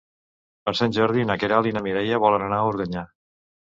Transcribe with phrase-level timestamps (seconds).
[0.69, 3.05] Per Sant Jordi na Queralt i na Mireia volen anar a Organyà.